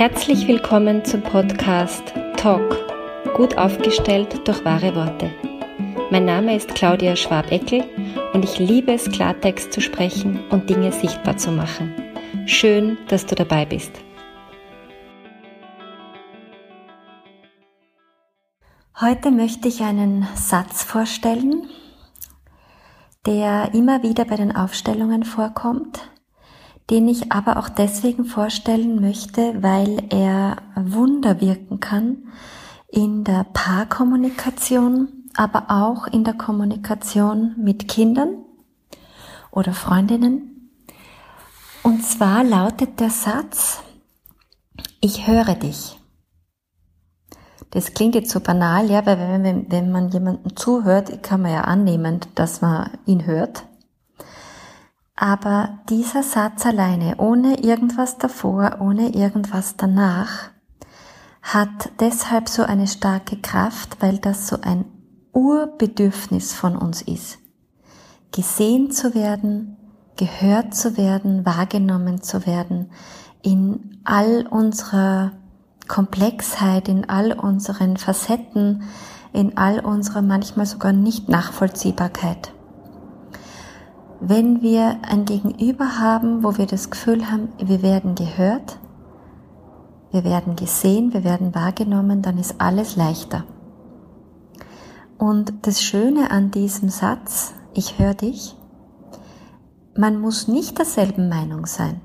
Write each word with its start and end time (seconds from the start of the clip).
Herzlich 0.00 0.48
willkommen 0.48 1.04
zum 1.04 1.20
Podcast 1.20 2.14
Talk, 2.38 2.74
gut 3.36 3.58
aufgestellt 3.58 4.48
durch 4.48 4.64
wahre 4.64 4.94
Worte. 4.96 5.30
Mein 6.10 6.24
Name 6.24 6.56
ist 6.56 6.74
Claudia 6.74 7.16
Schwabeckel 7.16 7.84
und 8.32 8.42
ich 8.42 8.58
liebe 8.58 8.94
es, 8.94 9.10
Klartext 9.10 9.74
zu 9.74 9.82
sprechen 9.82 10.40
und 10.48 10.70
Dinge 10.70 10.90
sichtbar 10.90 11.36
zu 11.36 11.52
machen. 11.52 11.92
Schön, 12.46 12.96
dass 13.08 13.26
du 13.26 13.34
dabei 13.34 13.66
bist. 13.66 13.92
Heute 18.98 19.30
möchte 19.30 19.68
ich 19.68 19.82
einen 19.82 20.26
Satz 20.34 20.82
vorstellen, 20.82 21.68
der 23.26 23.74
immer 23.74 24.02
wieder 24.02 24.24
bei 24.24 24.36
den 24.36 24.56
Aufstellungen 24.56 25.24
vorkommt 25.24 26.10
den 26.90 27.08
ich 27.08 27.30
aber 27.30 27.56
auch 27.56 27.68
deswegen 27.68 28.24
vorstellen 28.24 29.00
möchte, 29.00 29.62
weil 29.62 30.02
er 30.10 30.56
Wunder 30.74 31.40
wirken 31.40 31.78
kann 31.78 32.28
in 32.88 33.22
der 33.22 33.44
Paarkommunikation, 33.52 35.30
aber 35.36 35.66
auch 35.68 36.08
in 36.08 36.24
der 36.24 36.34
Kommunikation 36.34 37.54
mit 37.56 37.86
Kindern 37.86 38.44
oder 39.52 39.72
Freundinnen. 39.72 40.72
Und 41.82 42.04
zwar 42.04 42.42
lautet 42.42 42.98
der 42.98 43.10
Satz, 43.10 43.80
ich 45.00 45.26
höre 45.26 45.54
dich. 45.54 45.96
Das 47.70 47.94
klingt 47.94 48.16
jetzt 48.16 48.30
so 48.30 48.40
banal, 48.40 48.90
ja, 48.90 49.06
weil 49.06 49.42
wenn, 49.42 49.70
wenn 49.70 49.92
man 49.92 50.10
jemandem 50.10 50.56
zuhört, 50.56 51.22
kann 51.22 51.42
man 51.42 51.52
ja 51.52 51.60
annehmen, 51.62 52.20
dass 52.34 52.60
man 52.60 52.90
ihn 53.06 53.26
hört. 53.26 53.64
Aber 55.22 55.80
dieser 55.90 56.22
Satz 56.22 56.64
alleine, 56.64 57.16
ohne 57.18 57.62
irgendwas 57.62 58.16
davor, 58.16 58.78
ohne 58.80 59.14
irgendwas 59.14 59.76
danach, 59.76 60.48
hat 61.42 61.90
deshalb 62.00 62.48
so 62.48 62.62
eine 62.62 62.86
starke 62.86 63.36
Kraft, 63.36 63.98
weil 64.00 64.16
das 64.16 64.48
so 64.48 64.56
ein 64.62 64.86
Urbedürfnis 65.34 66.54
von 66.54 66.74
uns 66.74 67.02
ist. 67.02 67.38
Gesehen 68.32 68.92
zu 68.92 69.14
werden, 69.14 69.76
gehört 70.16 70.74
zu 70.74 70.96
werden, 70.96 71.44
wahrgenommen 71.44 72.22
zu 72.22 72.46
werden, 72.46 72.90
in 73.42 74.00
all 74.04 74.46
unserer 74.46 75.32
Komplexheit, 75.86 76.88
in 76.88 77.10
all 77.10 77.32
unseren 77.32 77.98
Facetten, 77.98 78.84
in 79.34 79.58
all 79.58 79.80
unserer 79.80 80.22
manchmal 80.22 80.64
sogar 80.64 80.94
nicht 80.94 81.28
Nachvollziehbarkeit. 81.28 82.54
Wenn 84.20 84.60
wir 84.60 84.98
ein 85.08 85.24
Gegenüber 85.24 85.98
haben, 85.98 86.44
wo 86.44 86.58
wir 86.58 86.66
das 86.66 86.90
Gefühl 86.90 87.30
haben, 87.30 87.48
wir 87.58 87.80
werden 87.80 88.14
gehört, 88.14 88.78
wir 90.12 90.24
werden 90.24 90.56
gesehen, 90.56 91.14
wir 91.14 91.24
werden 91.24 91.54
wahrgenommen, 91.54 92.20
dann 92.20 92.36
ist 92.36 92.60
alles 92.60 92.96
leichter. 92.96 93.44
Und 95.16 95.54
das 95.62 95.82
Schöne 95.82 96.30
an 96.30 96.50
diesem 96.50 96.90
Satz, 96.90 97.54
ich 97.72 97.98
höre 97.98 98.14
dich, 98.14 98.56
man 99.96 100.20
muss 100.20 100.48
nicht 100.48 100.78
derselben 100.78 101.28
Meinung 101.30 101.64
sein. 101.64 102.02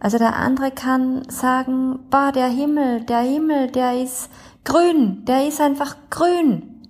Also 0.00 0.18
der 0.18 0.36
andere 0.36 0.70
kann 0.70 1.22
sagen, 1.28 2.00
boah, 2.10 2.32
der 2.32 2.48
Himmel, 2.48 3.04
der 3.04 3.20
Himmel, 3.20 3.70
der 3.70 4.02
ist 4.02 4.30
grün, 4.64 5.24
der 5.24 5.48
ist 5.48 5.60
einfach 5.60 5.96
grün. 6.10 6.86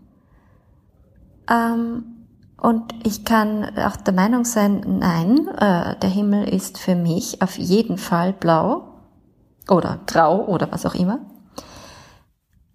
Ähm, 1.49 2.18
und 2.61 2.93
ich 3.07 3.25
kann 3.25 3.79
auch 3.79 3.97
der 3.97 4.13
Meinung 4.13 4.45
sein, 4.45 4.99
nein, 4.99 5.47
äh, 5.49 5.97
der 5.97 6.11
Himmel 6.11 6.49
ist 6.49 6.79
für 6.79 6.97
mich 6.97 7.41
auf 7.41 7.57
jeden 7.57 7.99
Fall 7.99 8.33
blau 8.33 8.95
oder 9.69 10.01
grau 10.07 10.45
oder 10.47 10.71
was 10.73 10.85
auch 10.85 10.95
immer. 10.95 11.21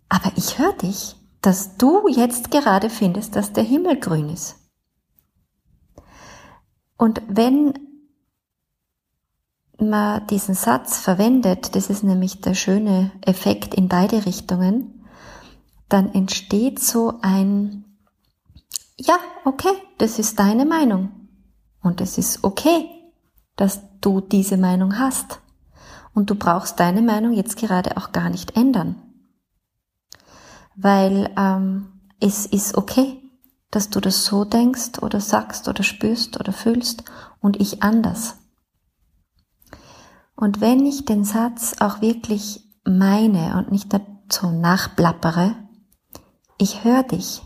Aber 0.07 0.31
ich 0.37 0.57
höre 0.57 0.73
dich, 0.73 1.15
dass 1.41 1.75
du 1.75 2.07
jetzt 2.07 2.49
gerade 2.49 2.89
findest, 2.89 3.35
dass 3.35 3.51
der 3.51 3.63
Himmel 3.63 3.99
grün 3.99 4.29
ist. 4.29 4.55
Und 6.97 7.21
wenn 7.27 7.73
man 9.77 10.25
diesen 10.27 10.55
Satz 10.55 10.99
verwendet, 10.99 11.75
das 11.75 11.89
ist 11.89 12.03
nämlich 12.03 12.39
der 12.39 12.53
schöne 12.53 13.11
Effekt 13.21 13.73
in 13.73 13.89
beide 13.89 14.25
Richtungen, 14.25 15.03
dann 15.89 16.13
entsteht 16.13 16.79
so 16.79 17.15
ein 17.21 17.92
ja, 18.97 19.17
okay, 19.45 19.73
das 19.97 20.19
ist 20.19 20.39
deine 20.39 20.65
Meinung. 20.65 21.11
Und 21.81 22.01
es 22.01 22.17
ist 22.17 22.43
okay, 22.43 22.89
dass 23.55 23.81
du 24.01 24.21
diese 24.21 24.57
Meinung 24.57 24.97
hast. 24.97 25.39
Und 26.13 26.29
du 26.29 26.35
brauchst 26.35 26.79
deine 26.79 27.01
Meinung 27.01 27.33
jetzt 27.33 27.57
gerade 27.57 27.97
auch 27.97 28.11
gar 28.11 28.29
nicht 28.29 28.55
ändern. 28.55 28.95
Weil 30.75 31.33
ähm, 31.37 32.01
es 32.19 32.45
ist 32.45 32.77
okay, 32.77 33.21
dass 33.71 33.89
du 33.89 33.99
das 33.99 34.25
so 34.25 34.45
denkst 34.45 35.01
oder 35.01 35.19
sagst 35.19 35.67
oder 35.67 35.83
spürst 35.83 36.39
oder 36.39 36.53
fühlst 36.53 37.03
und 37.41 37.59
ich 37.59 37.81
anders. 37.81 38.37
Und 40.35 40.61
wenn 40.61 40.85
ich 40.85 41.05
den 41.05 41.25
Satz 41.25 41.75
auch 41.79 42.01
wirklich 42.01 42.63
meine 42.85 43.57
und 43.57 43.71
nicht 43.71 43.91
dazu 43.93 44.51
nachplappere, 44.51 45.55
ich 46.57 46.83
höre 46.83 47.03
dich, 47.03 47.41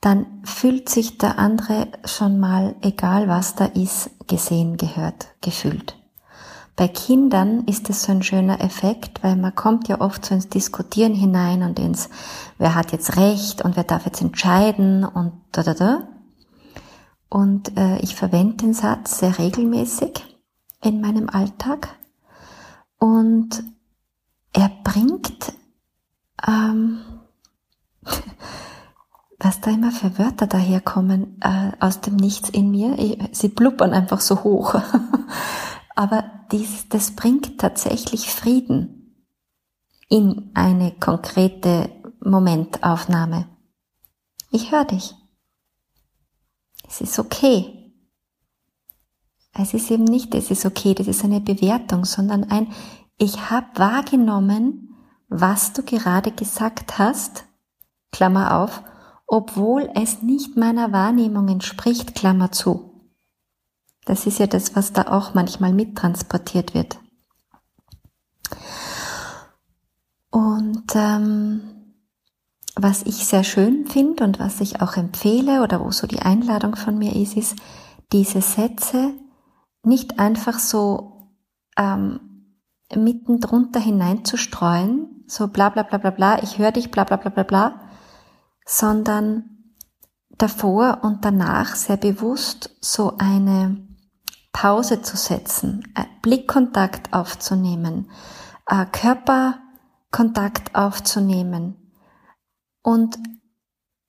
dann 0.00 0.26
fühlt 0.44 0.88
sich 0.88 1.18
der 1.18 1.38
andere 1.38 1.88
schon 2.04 2.38
mal, 2.38 2.76
egal 2.82 3.28
was 3.28 3.54
da 3.54 3.64
ist, 3.64 4.10
gesehen, 4.26 4.76
gehört, 4.76 5.28
gefühlt. 5.40 5.96
Bei 6.76 6.88
Kindern 6.88 7.64
ist 7.64 7.88
es 7.88 8.02
so 8.02 8.12
ein 8.12 8.22
schöner 8.22 8.60
Effekt, 8.60 9.24
weil 9.24 9.36
man 9.36 9.54
kommt 9.54 9.88
ja 9.88 10.00
oft 10.02 10.26
so 10.26 10.34
ins 10.34 10.50
Diskutieren 10.50 11.14
hinein 11.14 11.62
und 11.62 11.78
ins, 11.78 12.10
wer 12.58 12.74
hat 12.74 12.92
jetzt 12.92 13.16
Recht 13.16 13.62
und 13.62 13.76
wer 13.76 13.84
darf 13.84 14.04
jetzt 14.04 14.20
entscheiden 14.20 15.04
und 15.04 15.32
da 15.52 15.62
da 15.62 15.72
da. 15.72 16.08
Und 17.30 17.76
äh, 17.78 17.98
ich 18.00 18.14
verwende 18.14 18.56
den 18.56 18.74
Satz 18.74 19.18
sehr 19.18 19.38
regelmäßig 19.38 20.22
in 20.82 21.00
meinem 21.00 21.30
Alltag 21.30 21.88
und 22.98 23.64
er 24.52 24.70
bringt 24.84 25.54
ähm, 26.46 27.00
was 29.38 29.60
da 29.60 29.70
immer 29.70 29.92
für 29.92 30.18
Wörter 30.18 30.46
daherkommen 30.46 31.40
äh, 31.42 31.72
aus 31.80 32.00
dem 32.00 32.16
Nichts 32.16 32.48
in 32.48 32.70
mir. 32.70 32.98
Ich, 32.98 33.18
sie 33.32 33.48
blubbern 33.48 33.92
einfach 33.92 34.20
so 34.20 34.44
hoch. 34.44 34.74
Aber 35.94 36.24
dies, 36.52 36.88
das 36.88 37.12
bringt 37.12 37.58
tatsächlich 37.58 38.30
Frieden 38.30 39.26
in 40.08 40.50
eine 40.54 40.92
konkrete 40.92 41.90
Momentaufnahme. 42.20 43.48
Ich 44.50 44.72
höre 44.72 44.84
dich. 44.84 45.14
Es 46.88 47.00
ist 47.00 47.18
okay. 47.18 47.92
Es 49.52 49.74
ist 49.74 49.90
eben 49.90 50.04
nicht, 50.04 50.34
es 50.34 50.50
ist 50.50 50.66
okay, 50.66 50.94
das 50.94 51.08
ist 51.08 51.24
eine 51.24 51.40
Bewertung, 51.40 52.04
sondern 52.04 52.44
ein, 52.44 52.72
ich 53.18 53.50
habe 53.50 53.66
wahrgenommen, 53.76 54.94
was 55.28 55.72
du 55.72 55.82
gerade 55.82 56.30
gesagt 56.30 56.98
hast, 56.98 57.44
Klammer 58.12 58.58
auf, 58.58 58.82
obwohl 59.26 59.90
es 59.94 60.22
nicht 60.22 60.56
meiner 60.56 60.92
Wahrnehmung 60.92 61.48
entspricht, 61.48 62.14
Klammer 62.14 62.52
zu. 62.52 62.92
Das 64.04 64.26
ist 64.26 64.38
ja 64.38 64.46
das, 64.46 64.76
was 64.76 64.92
da 64.92 65.02
auch 65.02 65.34
manchmal 65.34 65.72
mittransportiert 65.72 66.74
wird. 66.74 66.98
Und 70.30 70.84
ähm, 70.94 71.60
was 72.76 73.02
ich 73.02 73.26
sehr 73.26 73.42
schön 73.42 73.86
finde 73.86 74.22
und 74.22 74.38
was 74.38 74.60
ich 74.60 74.80
auch 74.80 74.96
empfehle 74.96 75.62
oder 75.62 75.84
wo 75.84 75.90
so 75.90 76.06
die 76.06 76.20
Einladung 76.20 76.76
von 76.76 76.98
mir 76.98 77.16
ist, 77.16 77.36
ist, 77.36 77.56
diese 78.12 78.40
Sätze 78.40 79.14
nicht 79.82 80.18
einfach 80.20 80.58
so 80.58 81.32
ähm, 81.76 82.20
mitten 82.94 83.40
drunter 83.40 83.80
hineinzustreuen, 83.80 85.24
so 85.26 85.48
bla 85.48 85.70
bla 85.70 85.82
bla 85.82 85.98
bla 85.98 86.10
bla, 86.10 86.42
ich 86.42 86.58
höre 86.58 86.70
dich, 86.70 86.90
bla 86.90 87.04
bla 87.04 87.16
bla 87.16 87.30
bla 87.30 87.42
bla, 87.42 87.85
sondern 88.66 89.74
davor 90.36 90.98
und 91.02 91.24
danach 91.24 91.76
sehr 91.76 91.96
bewusst 91.96 92.76
so 92.80 93.16
eine 93.16 93.86
Pause 94.52 95.02
zu 95.02 95.16
setzen, 95.16 95.82
äh, 95.94 96.04
Blickkontakt 96.20 97.12
aufzunehmen, 97.12 98.10
äh, 98.66 98.84
Körperkontakt 98.86 100.74
aufzunehmen 100.74 101.76
und 102.82 103.18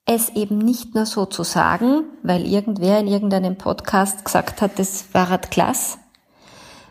es 0.06 0.30
eben 0.30 0.58
nicht 0.58 0.96
nur 0.96 1.06
so 1.06 1.26
zu 1.26 1.44
sagen, 1.44 2.06
weil 2.24 2.46
irgendwer 2.46 3.00
in 3.00 3.08
irgendeinem 3.08 3.58
Podcast 3.58 4.24
gesagt 4.24 4.62
hat, 4.62 4.80
das 4.80 5.14
war 5.14 5.30
halt 5.30 5.52
klasse, 5.52 5.98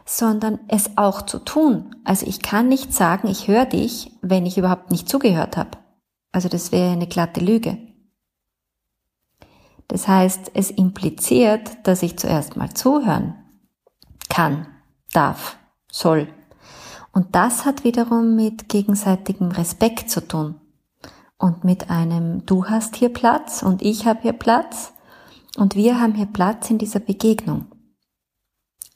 sondern 0.04 0.60
es 0.68 0.90
auch 0.96 1.22
zu 1.22 1.38
tun. 1.38 1.96
Also 2.04 2.26
ich 2.26 2.42
kann 2.42 2.68
nicht 2.68 2.92
sagen, 2.92 3.26
ich 3.26 3.48
höre 3.48 3.64
dich, 3.64 4.12
wenn 4.20 4.44
ich 4.44 4.58
überhaupt 4.58 4.90
nicht 4.90 5.08
zugehört 5.08 5.56
habe. 5.56 5.78
Also 6.32 6.48
das 6.48 6.72
wäre 6.72 6.92
eine 6.92 7.06
glatte 7.06 7.40
Lüge. 7.40 7.78
Das 9.88 10.08
heißt, 10.08 10.50
es 10.54 10.70
impliziert, 10.70 11.86
dass 11.86 12.02
ich 12.02 12.18
zuerst 12.18 12.56
mal 12.56 12.74
zuhören 12.74 13.34
kann, 14.28 14.66
darf, 15.12 15.56
soll. 15.90 16.28
Und 17.12 17.34
das 17.34 17.64
hat 17.64 17.84
wiederum 17.84 18.34
mit 18.34 18.68
gegenseitigem 18.68 19.50
Respekt 19.50 20.10
zu 20.10 20.26
tun. 20.26 20.60
Und 21.38 21.64
mit 21.64 21.90
einem, 21.90 22.44
du 22.46 22.66
hast 22.66 22.96
hier 22.96 23.12
Platz 23.12 23.62
und 23.62 23.82
ich 23.82 24.06
habe 24.06 24.22
hier 24.22 24.32
Platz 24.32 24.92
und 25.56 25.74
wir 25.74 26.00
haben 26.00 26.14
hier 26.14 26.26
Platz 26.26 26.68
in 26.70 26.78
dieser 26.78 27.00
Begegnung. 27.00 27.66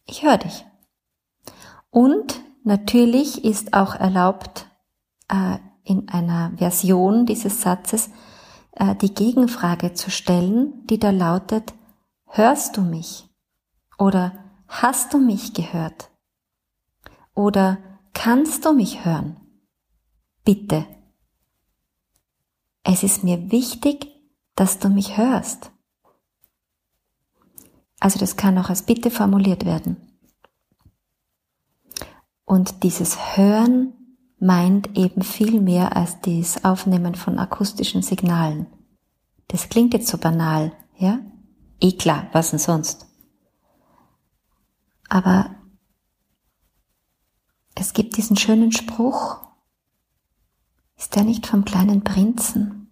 Ich 0.07 0.23
höre 0.23 0.39
dich. 0.39 0.67
Und 1.91 2.41
natürlich 2.65 3.45
ist 3.45 3.75
auch 3.75 3.95
erlaubt, 3.95 4.67
äh, 5.29 5.59
in 5.91 6.09
einer 6.09 6.53
Version 6.57 7.27
dieses 7.27 7.63
Satzes 7.63 8.11
äh, 8.73 8.95
die 8.95 9.13
Gegenfrage 9.13 9.93
zu 9.93 10.09
stellen, 10.09 10.87
die 10.87 11.01
da 11.01 11.11
lautet, 11.11 11.75
hörst 12.27 12.77
du 12.77 12.83
mich? 12.83 13.29
Oder 13.99 14.33
hast 14.69 15.13
du 15.13 15.19
mich 15.19 15.53
gehört? 15.53 16.11
Oder 17.35 17.79
kannst 18.15 18.65
du 18.65 18.73
mich 18.73 19.05
hören? 19.05 19.37
Bitte. 20.45 20.87
Es 22.85 23.03
ist 23.03 23.25
mir 23.25 23.51
wichtig, 23.51 24.07
dass 24.55 24.79
du 24.79 24.89
mich 24.91 25.17
hörst. 25.17 25.73
Also 27.99 28.21
das 28.21 28.37
kann 28.37 28.57
auch 28.59 28.69
als 28.69 28.83
Bitte 28.83 29.11
formuliert 29.11 29.67
werden. 29.67 29.97
Und 32.45 32.85
dieses 32.85 33.37
Hören 33.37 34.00
meint 34.41 34.97
eben 34.97 35.23
viel 35.23 35.61
mehr 35.61 35.97
als 35.97 36.21
das 36.23 36.65
Aufnehmen 36.65 37.15
von 37.15 37.39
akustischen 37.39 38.03
Signalen. 38.03 38.67
Das 39.49 39.69
klingt 39.69 39.93
jetzt 39.93 40.09
so 40.09 40.19
banal, 40.19 40.73
ja? 40.97 41.21
Eh 41.81 41.93
klar, 41.93 42.27
was 42.33 42.51
denn 42.51 42.59
sonst? 42.59 43.07
Aber 45.09 45.55
es 47.75 47.93
gibt 47.93 48.17
diesen 48.17 48.37
schönen 48.37 48.73
Spruch, 48.73 49.39
ist 50.97 51.17
der 51.17 51.25
nicht 51.25 51.47
vom 51.47 51.65
kleinen 51.65 52.05
Prinzen? 52.05 52.89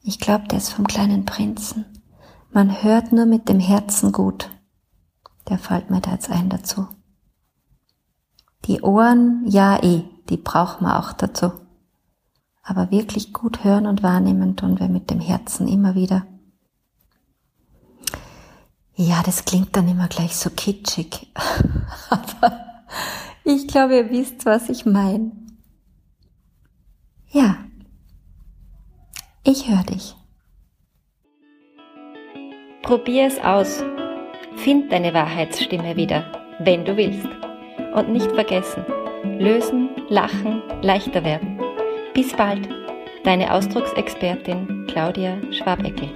Ich 0.00 0.18
glaube, 0.18 0.48
der 0.48 0.58
ist 0.58 0.70
vom 0.70 0.86
kleinen 0.86 1.24
Prinzen. 1.24 1.84
Man 2.50 2.82
hört 2.82 3.12
nur 3.12 3.26
mit 3.26 3.48
dem 3.48 3.60
Herzen 3.60 4.10
gut. 4.10 4.50
Der 5.48 5.58
fällt 5.58 5.90
mir 5.90 6.00
da 6.00 6.12
jetzt 6.12 6.30
ein 6.30 6.48
dazu. 6.48 6.88
Die 8.64 8.80
Ohren, 8.80 9.44
ja 9.46 9.82
eh, 9.82 10.04
die 10.28 10.36
braucht 10.36 10.80
man 10.80 10.92
auch 10.92 11.12
dazu. 11.12 11.52
Aber 12.62 12.90
wirklich 12.90 13.32
gut 13.32 13.64
hören 13.64 13.86
und 13.86 14.02
wahrnehmen 14.02 14.56
tun 14.56 14.78
wir 14.78 14.88
mit 14.88 15.10
dem 15.10 15.20
Herzen 15.20 15.68
immer 15.68 15.94
wieder. 15.94 16.26
Ja, 18.94 19.22
das 19.24 19.44
klingt 19.44 19.76
dann 19.76 19.88
immer 19.88 20.08
gleich 20.08 20.36
so 20.36 20.50
kitschig. 20.50 21.28
Aber 22.10 22.66
ich 23.44 23.68
glaube, 23.68 23.96
ihr 23.96 24.10
wisst, 24.10 24.44
was 24.44 24.68
ich 24.68 24.84
meine. 24.84 25.32
Ja, 27.30 27.58
ich 29.44 29.68
höre 29.68 29.84
dich. 29.84 30.14
Probier 32.82 33.26
es 33.26 33.38
aus. 33.38 33.82
Find 34.56 34.90
deine 34.90 35.14
Wahrheitsstimme 35.14 35.96
wieder, 35.96 36.24
wenn 36.58 36.84
du 36.84 36.96
willst. 36.96 37.28
Und 37.94 38.10
nicht 38.10 38.30
vergessen, 38.32 38.84
lösen, 39.24 39.90
lachen, 40.08 40.62
leichter 40.82 41.24
werden. 41.24 41.58
Bis 42.14 42.32
bald, 42.32 42.68
deine 43.24 43.52
Ausdrucksexpertin 43.52 44.86
Claudia 44.88 45.38
Schwabeckel. 45.52 46.10